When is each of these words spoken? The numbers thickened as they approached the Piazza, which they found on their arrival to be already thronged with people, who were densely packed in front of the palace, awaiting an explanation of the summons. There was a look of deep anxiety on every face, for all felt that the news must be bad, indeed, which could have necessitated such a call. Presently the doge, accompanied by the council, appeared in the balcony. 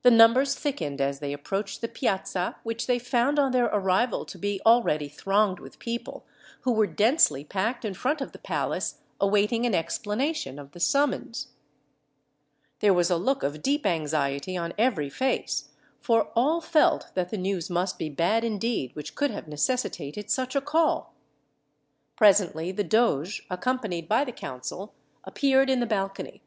The 0.00 0.10
numbers 0.10 0.54
thickened 0.54 1.02
as 1.02 1.18
they 1.18 1.34
approached 1.34 1.82
the 1.82 1.88
Piazza, 1.88 2.56
which 2.62 2.86
they 2.86 2.98
found 2.98 3.38
on 3.38 3.52
their 3.52 3.66
arrival 3.66 4.24
to 4.24 4.38
be 4.38 4.58
already 4.64 5.06
thronged 5.10 5.58
with 5.60 5.78
people, 5.78 6.24
who 6.62 6.72
were 6.72 6.86
densely 6.86 7.44
packed 7.44 7.84
in 7.84 7.92
front 7.92 8.22
of 8.22 8.32
the 8.32 8.38
palace, 8.38 9.02
awaiting 9.20 9.66
an 9.66 9.74
explanation 9.74 10.58
of 10.58 10.72
the 10.72 10.80
summons. 10.80 11.48
There 12.78 12.94
was 12.94 13.10
a 13.10 13.18
look 13.18 13.42
of 13.42 13.60
deep 13.60 13.84
anxiety 13.84 14.56
on 14.56 14.72
every 14.78 15.10
face, 15.10 15.68
for 16.00 16.30
all 16.34 16.62
felt 16.62 17.10
that 17.12 17.28
the 17.28 17.36
news 17.36 17.68
must 17.68 17.98
be 17.98 18.08
bad, 18.08 18.44
indeed, 18.44 18.96
which 18.96 19.14
could 19.14 19.30
have 19.30 19.46
necessitated 19.46 20.30
such 20.30 20.56
a 20.56 20.62
call. 20.62 21.12
Presently 22.16 22.72
the 22.72 22.82
doge, 22.82 23.46
accompanied 23.50 24.08
by 24.08 24.24
the 24.24 24.32
council, 24.32 24.94
appeared 25.24 25.68
in 25.68 25.80
the 25.80 25.86
balcony. 25.86 26.40